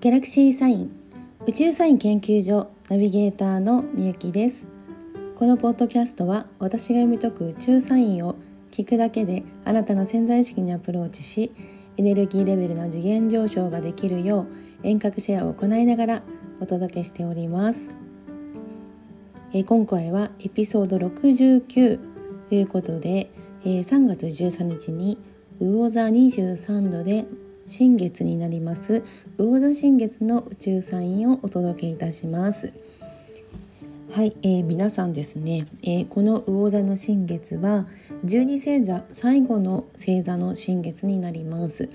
[0.00, 0.92] ギャラクシーサイン
[1.44, 4.64] 宇宙サイン研究所ナビゲーターのみゆきです。
[5.34, 8.36] このポッドキャストは私が読み解く宇宙サインを
[8.70, 11.50] 聞くだけであなたの潜在意識にアプローチし
[11.96, 14.46] エネルギーレベルの次元上昇ができるよ
[14.84, 16.22] う遠隔シェアを行いながら
[16.60, 17.88] お届けしております。
[19.52, 21.98] え今回はエピソード69
[22.50, 23.32] ということで、
[23.64, 25.18] え3月13日に
[25.58, 27.26] 魚座23度で
[27.68, 29.04] 新月になります。
[29.36, 32.72] 魚座新月の宇宙サインをお届けいたします。
[34.10, 37.86] はい、えー、皆さんですね、えー、この魚座の新月は
[38.24, 41.90] 12星座最後の星座の新月になります。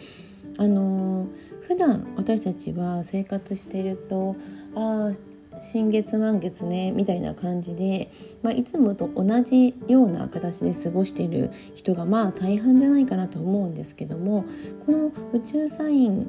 [0.60, 1.28] あのー、
[1.68, 4.36] 普段私たちは生活していると
[4.76, 14.46] ああ新月満月ねみたいな感じで、まあ、いつもと同じような形で過ごしている人がまあ大半じゃないかなと思うんですけども
[14.86, 16.28] この宇宙サイン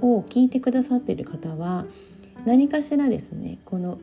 [0.00, 1.84] を聞いてくださっている方は
[2.46, 3.98] 何かしらですねこの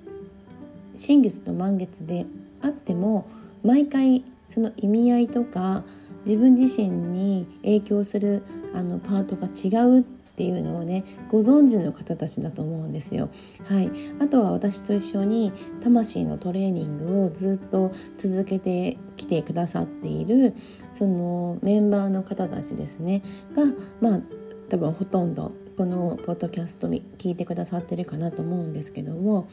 [0.96, 2.26] 新月と満月で
[2.62, 3.28] あっても
[3.64, 5.84] 毎回その意味合いとか
[6.26, 10.04] 自分自身に影響するあのパートが違うっ
[10.38, 13.30] ていうのをねご存知の方たちだと思うんですよ。
[13.66, 20.54] はい、あとは私と一緒に魂のトレーニングをずっと続けてきてくださっている
[20.92, 23.24] そのメンバーの方たちですね。
[23.56, 23.64] が
[24.00, 24.22] まあ
[24.70, 29.48] 多分ほとんどこのポッドキャスト聞いてくださってるかなと思うんですけども。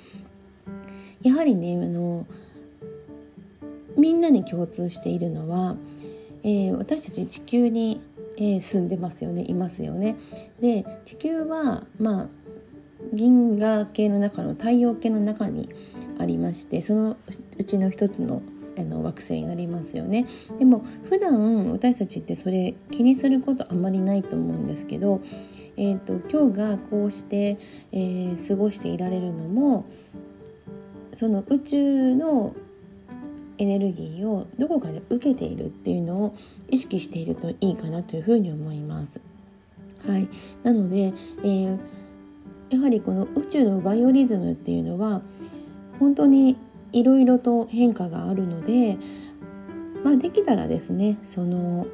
[1.23, 2.27] やはりねあの
[3.97, 5.77] みんなに共通しているのは、
[6.43, 8.03] えー、私たち地球に
[8.37, 10.17] えー、住んでますよねいますよね。
[10.61, 12.29] で地球はまあ
[13.13, 15.69] 銀河系の中の太陽系の中に
[16.19, 17.17] ありましてその
[17.59, 18.43] うちの一つの
[18.77, 20.27] あの惑星になりますよね
[20.59, 25.21] でも普段私たちってそれ気にすることあんまりないと思うんですけど、
[25.77, 27.57] えーと、今日がこうして、
[27.93, 29.87] えー、過ごしていられるのも
[31.13, 32.57] その宇宙の
[33.59, 36.35] エネルギーをどこかで受けているっていうのを
[36.70, 39.20] 意識しているといいかなというふうに思います。
[40.07, 40.29] はい、
[40.63, 41.79] なので、えー、
[42.70, 45.23] やはりこの宇宙のバイオリズムっていうのは
[45.98, 46.57] 本当に
[46.93, 48.98] いろいろと変化があるので、
[50.05, 51.87] まあ、できたらですねその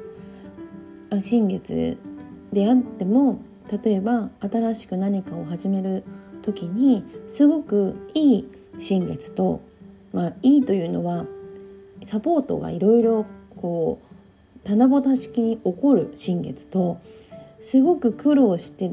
[1.19, 1.97] 新月
[2.51, 3.41] であっても
[3.83, 6.03] 例えば新しく何かを始める
[6.41, 8.47] 時にすごくいい
[8.79, 9.61] 新月と、
[10.11, 11.25] まあ、いいというのは
[12.05, 13.25] サポートがいろいろ
[13.55, 13.99] こ
[14.65, 16.99] う七夕式に起こる新月と
[17.59, 18.91] すごく苦労して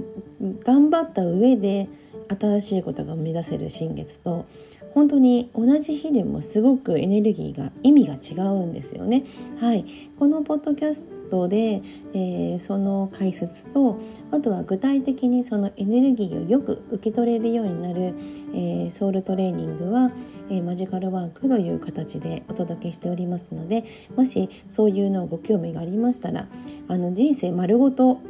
[0.64, 1.88] 頑張った上で
[2.28, 4.46] 新しいことが生み出せる新月と
[4.94, 9.24] 本当に同じ日でもすごくエネルギーが意味が違うんですよね。
[9.60, 9.84] はい、
[10.18, 13.98] このポッドキャストで、えー、その解説と
[14.30, 18.14] あとは具体的にそのエネルギーをよく受け取れるようになる、
[18.54, 20.10] えー、ソウルトレーニングは、
[20.50, 23.84] えー、マジカルワークという形でお届けしておりますので
[24.16, 26.46] もしそういうのをご興味がありましたら
[26.88, 28.20] あの人生丸ごと、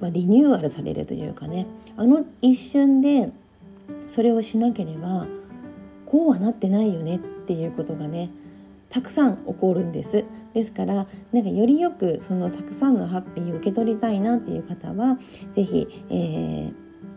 [0.00, 1.66] まあ、リニューアルされるというかね
[1.96, 3.30] あの一瞬で
[4.08, 5.26] それをしなければ
[6.06, 8.30] こうはなってないよねっていうことがね
[8.90, 15.18] たくさん起こるんですですからなんかよりよくそのたくさんのハッピーを受け取りたいなっていう方は
[15.52, 16.74] 是非、えー、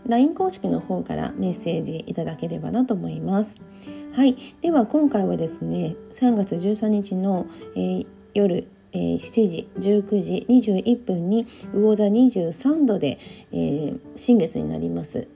[0.08, 3.56] LINE 公式の方からメッセージいただければなと思います。
[4.14, 13.18] はい、では今回はですね3月13日の、えー、夜えー、7時19時21分に魚座23度で、
[13.52, 15.28] えー、新月になります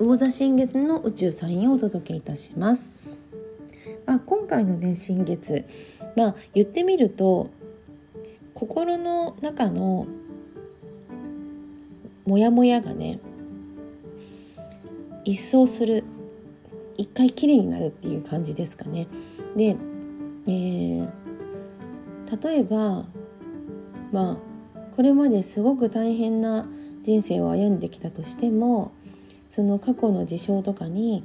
[0.00, 3.01] 魚座新月の宇宙サインをお届けいたします。
[4.06, 5.64] あ、今回のね新月
[6.16, 7.50] まあ言ってみると
[8.54, 10.06] 心の中の
[12.24, 13.20] モヤモヤがね
[15.24, 16.04] 一掃する
[16.96, 19.08] 一回きれいになるっていう感じですかね。
[19.56, 19.76] で、
[20.46, 21.08] えー、
[22.42, 23.06] 例えば
[24.12, 24.36] まあ
[24.94, 26.66] これまですごく大変な
[27.02, 28.92] 人生を歩んできたとしても
[29.48, 31.24] その過去の事象とかに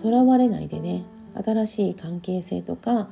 [0.00, 1.04] とらわれないでね
[1.42, 3.08] 新しい関係性とか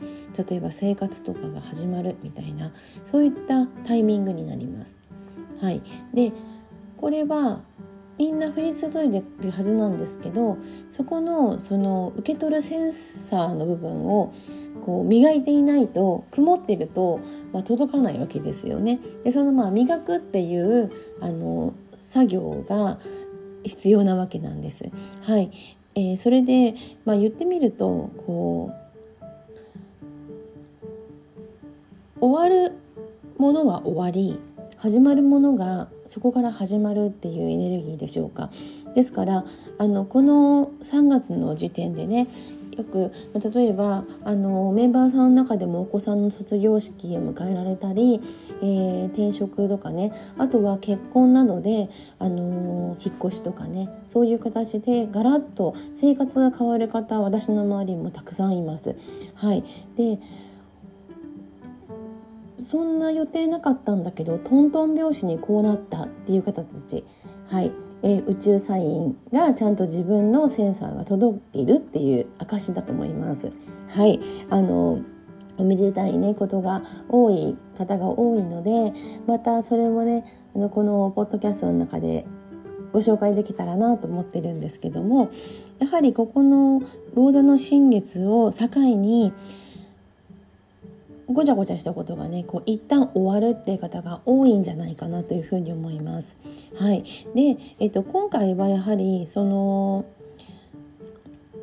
[0.48, 2.72] 例えば生活とかが始まるみたいな
[3.02, 4.96] そういったタイミングになります。
[5.60, 5.82] はい、
[6.12, 6.32] で
[6.96, 7.62] これは
[8.18, 10.56] みんな降り注いでるはずなんですけど
[10.88, 14.32] そこのその受け取るセンサーの部分を
[14.84, 17.20] こう磨いていないと曇ってると、
[17.52, 19.00] まあ、届かないわけですよね。
[19.24, 22.98] でそのまあ磨くっていうあの作業が
[23.64, 24.90] 必要なわけなんです。
[25.22, 25.50] はい、
[25.94, 26.74] えー、それで、
[27.04, 28.72] まあ、言ってみるとこ
[32.16, 32.72] う終わる
[33.38, 34.38] ものは終わり
[34.76, 38.50] 始まるものがそこから始まるっていうエネルギーでしょうか。
[38.94, 39.44] ですから
[39.78, 42.28] あのこの3月の時点でね
[42.76, 43.12] よく
[43.54, 48.20] 例えばあのメンバーさんの中でもお子さんの卒業式を迎えられたり、
[48.62, 51.88] えー、転職とかねあとは結婚などで
[52.18, 58.96] あの引っ越しとかねそういう形でガラッと生活が変わる方私の周りもたくさんいます。
[59.34, 59.64] はい、
[59.96, 60.18] で
[62.58, 67.04] そんな予定なかったんだけどトントン拍子にこうなったっていう方たち、
[67.48, 67.72] はい。
[68.04, 73.50] えー、宇宙サインがちゃんと自分のセンサーが届いているっていう証だと思います。
[73.88, 74.20] はい
[74.50, 75.00] あの
[75.56, 78.92] おめでたいねことが多い方が多いので
[79.26, 80.24] またそれもね
[80.54, 82.26] あのこのポッドキャストの中で
[82.92, 85.30] ご紹介できたらなと思ってるんですけども
[85.78, 86.82] やはりここの
[87.14, 88.66] 魚座の新月を境
[88.96, 89.32] に
[91.26, 96.36] ごちゃごちゃしたことがねこう一旦終わるっていう方が多いんじゃないかなというふうに思います。
[96.78, 97.04] はい、
[97.34, 100.04] で、えっと、今回はやはりその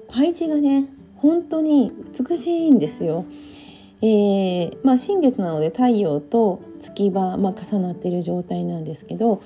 [0.10, 3.26] 配置がね本当に美しいんですよ。
[4.04, 9.44] えー、まあ、新月なので太陽と月は、まあ、重なっている状態なんですけど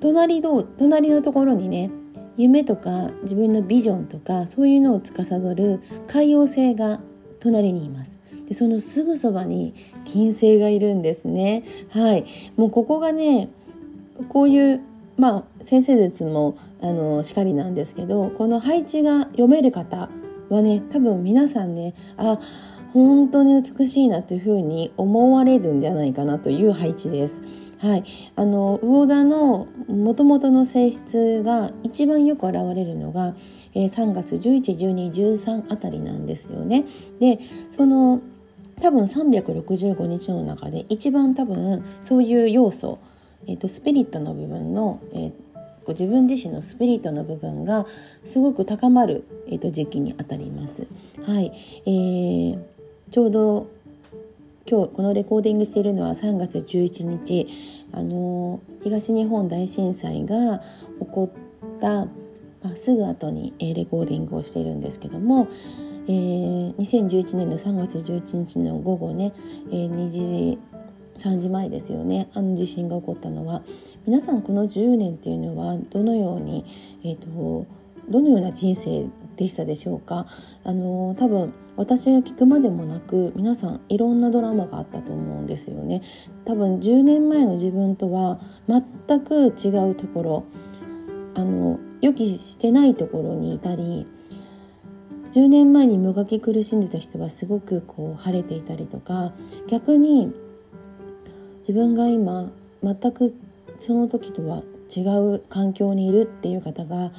[0.00, 1.92] 隣ど隣のところにね
[2.36, 6.98] 夢とか自分のビジョンとかそういうのを司る海王星が
[7.38, 8.18] 隣にいます。
[8.48, 9.74] でそのすぐそばに
[10.04, 12.24] 金星がいるんですねはい
[12.56, 13.48] もうここがね
[14.28, 14.80] こういう
[15.16, 20.10] まあ先生術もあのしかりなんですけどこの配置が読める方
[20.50, 22.38] はね多分皆さんねあ
[22.92, 27.42] 本当に美しいなというふうに思われるんじゃないかなという配置です。
[27.78, 28.04] はい、
[28.36, 33.34] あの魚座のもともとの性質が一番よく現れるのが、
[33.74, 36.84] えー、3月111213あたりなんですよね。
[37.18, 37.40] で
[37.72, 38.22] その
[38.80, 42.98] 多分365日の中で一番多分そういう要素、
[43.46, 45.32] えーと、スピリットの部分の、えー、
[45.88, 47.86] 自分自身のスピリットの部分が
[48.24, 50.86] すごく高まる、えーと、時期にあたります。
[51.24, 51.52] はい
[51.86, 52.58] えー、
[53.10, 53.66] ちょうど
[54.66, 57.46] 今日このレコーディングしているのは3月11日
[57.92, 60.60] あの東日本大震災が
[61.00, 65.48] 起こった、まあ、すぐ後にレコーディングをしているんですけども
[66.06, 69.32] えー、2011年の3月11日の午後ね、
[69.70, 70.58] えー、2時
[71.18, 72.28] 3時前ですよね。
[72.34, 73.62] あの地震が起こったのは。
[74.06, 76.64] 皆さんこの10年っていうのはどのように、
[77.04, 77.66] えーと、
[78.08, 79.06] どのような人生
[79.36, 80.26] でしたでしょうか？
[80.64, 86.02] あの多分私が聞くまでもなく皆さんいろんなドラマがあったと思うんですよね。
[86.44, 90.44] 多分10年前の自分とは全く違うところ
[91.34, 94.06] あの予期してないところにいたり
[95.34, 99.32] 10年前にもがき苦しんでた人はすごくこう晴れていたりとか
[99.66, 100.32] 逆に
[101.60, 102.52] 自分が今
[102.84, 103.34] 全く
[103.80, 104.62] その時とは
[104.94, 105.00] 違
[105.34, 107.10] う環境にいるっていう方が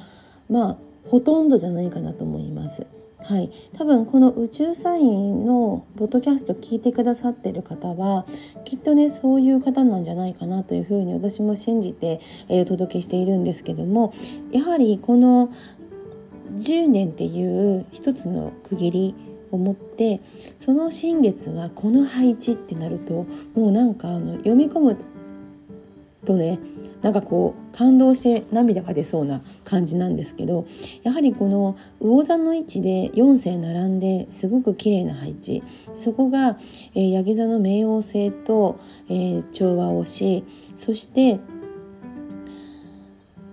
[0.48, 0.76] まあ
[1.10, 2.86] ほとんどじゃないかなと思います。
[3.26, 8.24] はい、多分この宇宙サインのポッドキャスト聞いてくださってる方は
[8.64, 14.14] きっとねそういう方なんじゃないかなというふうに私も信じて、え、お届けしているんですけども
[14.52, 15.50] やはりこの
[16.58, 19.14] 10年っていう一つの区切り
[19.50, 20.20] を持って
[20.58, 24.96] その新月がこの配置ってなるともうなんかあの読み込む
[26.24, 26.58] とね
[27.02, 30.66] なんかこう感動して涙が出そうな感じなんですけど
[31.02, 35.62] やはりこの魚座の位置で4世並んですごく綺麗な配置。
[35.96, 36.58] そこが、
[36.94, 40.44] えー、ヤギ座の冥王星と、えー、調和をし
[40.74, 41.38] そして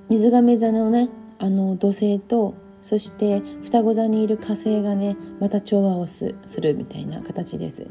[0.09, 7.87] 水亀座のねあの土星とそして双子座にいる火星がねまた調和をするみたいな形です。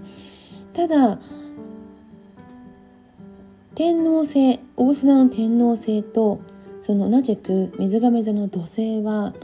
[0.73, 1.19] ただ
[3.75, 6.41] 天王星大志座の天王星と
[6.81, 9.35] その同じく水亀座の土星は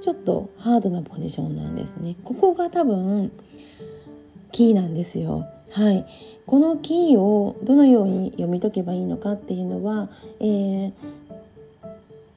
[0.00, 2.16] ちょっとハードなポジションなんですね。
[2.24, 3.30] ここが多分
[4.50, 5.46] キーなんですよ。
[5.70, 6.04] はい、
[6.44, 10.10] このキーをどのように読み解けばいいのかっていうのは、
[10.40, 10.92] えー、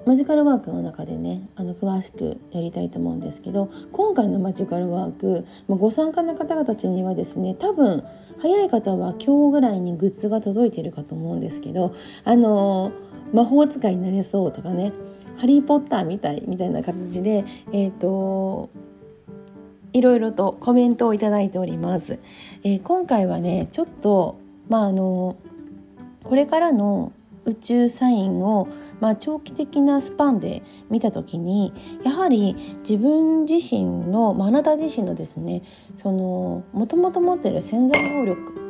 [0.06, 8.04] マジカルワークの中でねあの詳しくやりたいと思うんですけど今回のマジカルワーク、まあ、ご参加の方々たちにはですね多分
[8.40, 12.92] 早い方は今日ぐらいにグッズが届いてるかと思うんですけどあの
[13.34, 14.94] 魔法使いになれそうとかね
[15.38, 18.70] ハリー・ポッターみたいみたいな形でえっ、ー、と
[19.92, 22.20] いろいろとコメントをいただいております。
[22.64, 25.38] えー、今回はねちょっとまああの
[26.24, 27.14] これからの
[27.46, 28.68] 宇宙サインを、
[29.00, 31.74] まあ、長期的なスパンで見た時に
[32.04, 35.62] やはり自分自身の、まあ、あなた自身のですね
[35.96, 38.66] そのもともと持っている潜在能力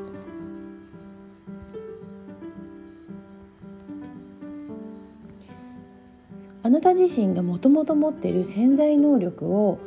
[6.65, 9.77] あなた自身がもともと持っている潜在能力を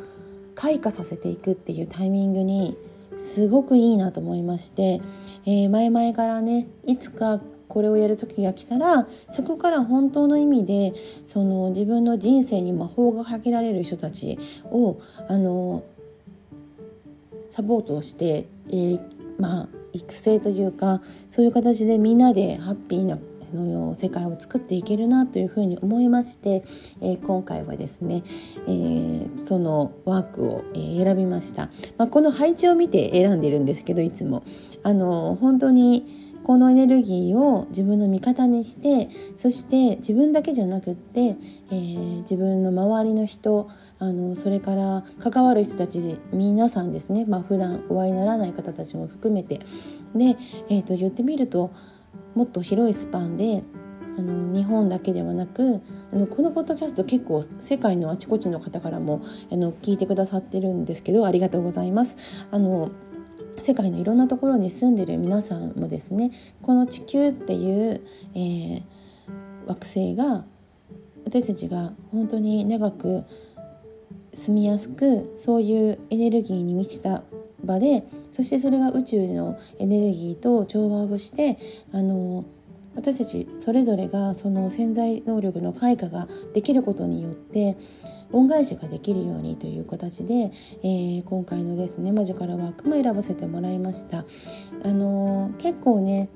[0.54, 2.76] 開花させていくっていうタイミングに
[3.16, 5.00] すごくいいなと思いまして、
[5.44, 10.94] えー、前々からねいつかこれをやる時が来たらそこから本当の意味で
[11.26, 15.84] その自分の人生に魔法がかけられる人たちをあの
[17.48, 19.00] サポートをして、えー、
[19.38, 23.18] まあ育成というかそういう形でみんなでハッピーな
[23.54, 26.64] の世界を作っていけるなというふうに思いまして、
[27.00, 28.22] えー、今回はですね、
[28.66, 34.44] えー、そのワークを、えー、選びました、まあ、この配置を見て選んでるんですけどいつも。
[34.84, 49.60] あの本当にこのエネルギーを自分の味方にしてそして自分だけじゃなくって、えー、自分の周りの人あのそれから関わる人たち皆さんですね、まあ普段お会いにならない方たちも含めて
[50.14, 50.38] で、
[50.70, 51.70] えー、と言ってみると
[52.34, 53.62] もっと広いスパンで
[54.16, 55.82] あの日本だけではなく
[56.14, 59.20] あのこのポッドキャスト結構世界のあちこちの方からも
[59.52, 62.16] あの聞いてくださってるんですけどありがとうございます。
[62.50, 62.90] あの
[63.60, 66.30] 世界のいろんなところに住んでる皆さんもですね
[66.62, 68.00] この地球っていう、
[68.34, 68.82] えー、
[69.66, 70.44] 惑星が
[71.24, 73.24] 私たちが本当に長く
[74.32, 77.22] 住みやすくそういうエネルギーに満ちた
[77.64, 81.58] 場でそしてそれが宇宙のエネルギーと調和をして
[81.92, 82.44] あの
[82.94, 87.76] 私たちそれぞれがその潜在能力の開花ができることによって
[88.32, 90.50] 恩返しができるようにという形で、
[90.82, 94.24] えー、今回のですねマジカルワークも選ばせてもらいました。
[94.84, 96.28] あのー、結構ね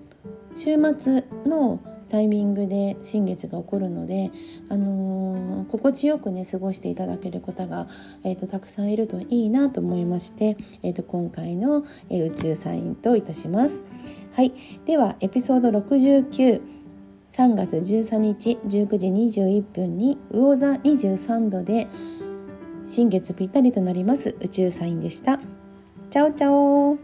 [0.55, 1.81] 週末の
[2.13, 4.31] タイミングで新月が起こるので、
[4.69, 7.87] あのー、心地よくね過ごしていただける方が、
[8.23, 13.85] えーと、たくさんいるといいなと思いまして、えーと、今回の、えー、宇宙サインといたします。
[14.35, 14.53] はい、
[14.85, 16.61] ではエピソード69
[17.33, 19.07] 3月13日19時
[19.41, 21.89] 21分に魚座23度で
[22.85, 25.41] 新月ぴったりとなります宇宙サインでした。
[26.11, 26.99] チャオチャオ